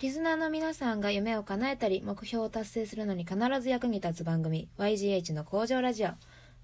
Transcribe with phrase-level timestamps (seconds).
[0.00, 6.08] リスナーの皆さんが夢を叶えたり目標を達成するのに必ず役に立つ番組 YGH の工場ラジオ。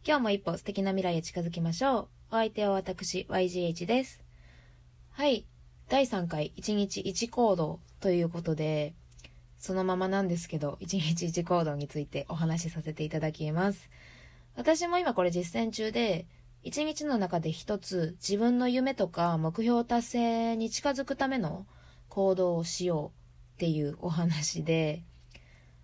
[0.05, 2.09] 今日も一歩素敵な未来へ近づきましょう。
[2.31, 4.21] お相手は私 YGH です。
[5.13, 5.47] はい。
[5.89, 8.95] 第3回1日1行動ということで
[9.59, 13.91] そのままなんですけど1日1行動についてお話しさせていただきます。
[14.57, 16.27] 私も今これ実践中で
[16.65, 21.65] 一日の中で一つ自分の夢とか目標達成に近づくための
[22.09, 23.20] 行動をしよう。
[23.61, 25.03] っていうお話で、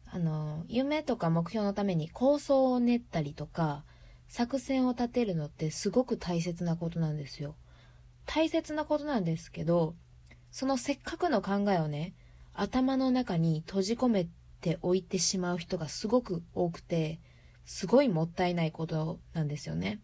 [0.07, 3.85] あの、夢とか目標のために構想を練ったりとか、
[4.29, 7.55] 作戦を立てるのってすごく大切なことなんですよ。
[8.25, 9.95] 大切なことなんですけど、
[10.51, 12.15] そのせっかくの考えをね、
[12.55, 14.27] 頭の中に閉じ込め
[14.63, 17.21] ておいてしまう人がすごく多くて、
[17.67, 20.01] すごいもったいないことなんですよね。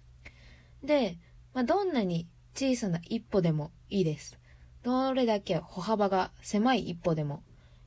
[0.84, 1.16] で、
[1.54, 4.38] まあ、どんなに小さな一歩でもいいです。
[4.82, 7.42] どれだけ歩幅が狭い一歩でも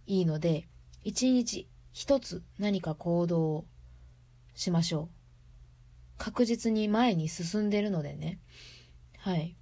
[0.07, 0.67] いいので、
[1.03, 3.65] 一日一つ何か行動を
[4.53, 5.09] しましょう。
[6.17, 8.39] 確実に前に進んでるのでね。
[9.17, 9.55] はい。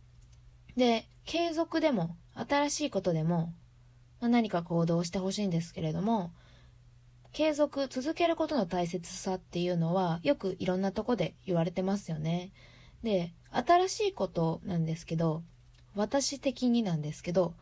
[0.78, 3.54] で、継続でも、新しいことでも、
[4.20, 6.32] まあ、何か行動してほしいんですけれども、
[7.32, 12.52] 継続、続けることの大切さっていうのは、よくいろんなとこで言われてますよね。
[13.04, 15.44] で、新しいことなんですけど、
[15.96, 17.54] 私的になんですけど、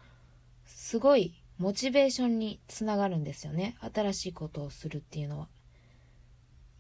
[0.66, 3.78] すごいモチベーションにつながるんですよね。
[3.94, 5.48] 新しいことをするっていうのは。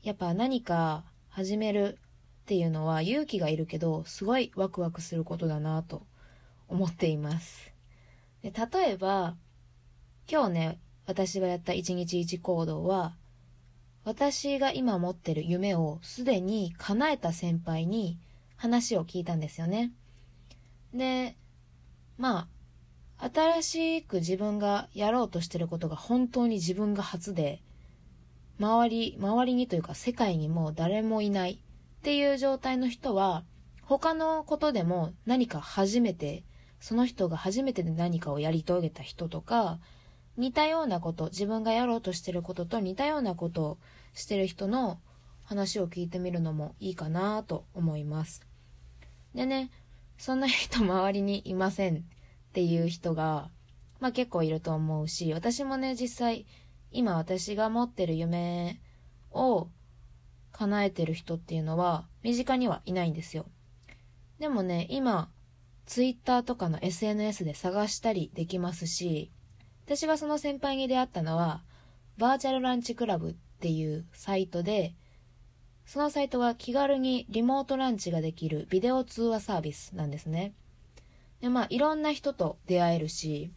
[0.02, 2.00] やっぱ何か始める
[2.42, 6.08] っていうのは勇気がいるけど、すごいワクワクすることだなと
[6.68, 7.72] 思っています。
[8.42, 9.36] で例えば、
[10.28, 13.16] 今日ね、私がやった一日一行動は、
[14.04, 18.18] 私が今持ってる夢をすでに叶えた先輩に
[18.56, 19.92] 話を聞いたんですよね。
[20.92, 21.38] で、
[22.18, 22.48] まあ、
[23.22, 27.62] 新しく自分がやろうとしてることが本当に自分が初で、
[28.60, 31.58] 周り、周りにというか世界にもう誰もいないっ
[32.02, 33.44] ていう状態の人は、
[33.84, 36.44] 他のことでも何か初めて、
[36.80, 39.80] その人が初めてで何かをやり遂げた人とか、
[40.36, 43.78] 似たようなこと、自分がやろうとしてることと似たようなことを
[44.16, 45.00] してる人の
[45.44, 48.42] 話を聞いてみるのもいいかなと思います。
[49.36, 49.70] でね、
[50.18, 52.04] そんな人周りにいません。
[52.52, 53.50] っていう人が、
[54.02, 56.46] まあ結構いると思うし、私もね、実際、
[56.92, 58.82] 今私が持ってる夢
[59.32, 59.70] を
[60.52, 63.46] 叶えてる人っていうのは、身近にはいないんですよ。
[64.38, 65.32] でもね、今、
[65.86, 69.32] ツイッターとかの SNS で探したりできますし、
[69.86, 71.64] 私がその先輩に出会ったのは、
[72.18, 74.94] バーチャルランチクラブっていうサイトで、
[75.86, 80.54] そのサイトは気軽にリモートランチができるビデオ通話サービスなんですね。
[81.42, 83.52] で、まあ、いろんな人と出会えるし、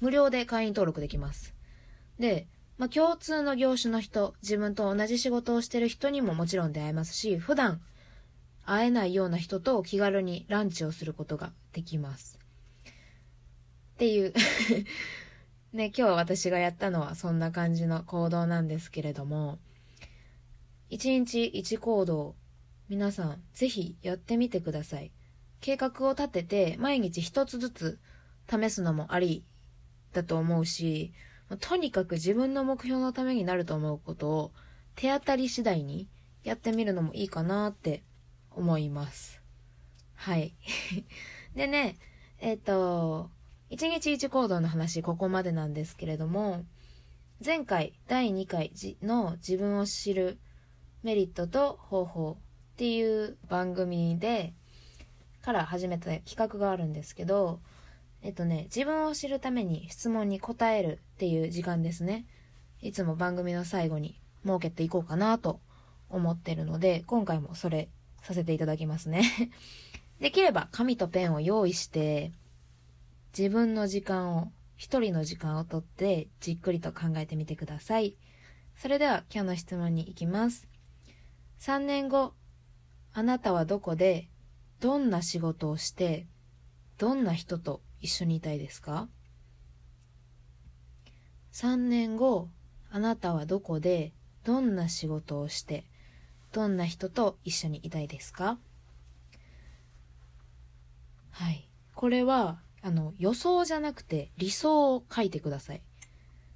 [0.00, 1.54] 無料で会員登録できます。
[2.18, 2.46] で、
[2.78, 7.80] まあ、共通の業種の人、自分と同じ仕事をしてる人にももちろん出会えますし、普段
[8.64, 12.38] 会えないような人と気軽にランチをすることができます。
[13.94, 14.32] っていう
[15.72, 19.58] ね、今日私がやったのはそんな感じの行動なんですけれども、
[20.90, 22.34] 一日一行動、
[22.88, 25.12] 皆さんぜひやってみてください。
[25.62, 27.98] 計画を立てて毎日一つずつ
[28.50, 29.44] 試すのもあり
[30.12, 31.14] だと思うし、
[31.60, 34.52] とにかく自分の目標のためになると思うことを
[34.96, 36.08] 手当たり次第に
[36.42, 38.02] やってみるのもいいかなって
[38.50, 39.40] 思います。
[40.14, 40.54] はい。
[41.54, 41.96] でね、
[42.40, 43.30] えっ、ー、と、
[43.70, 46.64] 一日一行動の話ここまでなんですけれども、
[47.44, 50.38] 前回第2回の自分を知る
[51.04, 54.54] メリットと方法っていう番組で
[55.42, 57.60] から始めた企画があるんですけど、
[58.22, 62.24] えっとね、自分を知るために質問に答えるっていう時間ですね。
[62.80, 65.60] いつも番組の最後に設けていこうかなと
[66.08, 67.88] 思ってるので、今回もそれ
[68.22, 69.22] させていただきますね。
[70.20, 72.32] できれば紙とペンを用意して、
[73.36, 78.16] 自分の時間を、一人の時間をとってじっくりと考えてみてください。
[78.76, 80.68] それでは今日の質問に行きます。
[81.60, 82.34] 3年後、
[83.12, 84.28] あなたはどこで
[84.82, 86.26] どんな仕事をして、
[86.98, 89.08] どんな人と一緒にいたいですか
[91.52, 92.48] ?3 年後、
[92.90, 94.12] あなたはどこで、
[94.42, 95.84] どんな仕事をして、
[96.50, 98.58] どんな人と一緒にいたいですか？
[101.30, 101.68] はい。
[101.94, 105.82] これは、あの、予想じゃなくて理想を書いてください。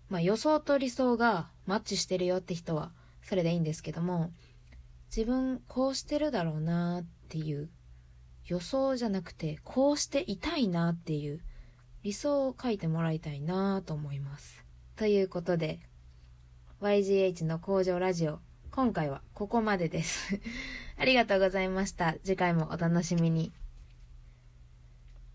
[0.09, 2.91] まあ予想と理想がマッチしてるよって人は、
[3.23, 4.33] それでいいんですけども、
[5.17, 7.71] 自分こうしてるだろうなっていう
[8.47, 11.41] 予想じゃなくて、こうしていたいなっていう
[12.03, 14.65] 理想を書いてもらいたいなと思います。
[14.95, 15.81] ということで
[16.81, 18.39] YGH の工場ラジオ
[18.71, 20.41] 今回はここまでです。
[20.97, 22.15] ありがとうございました。
[22.23, 23.53] 次回もお楽しみに。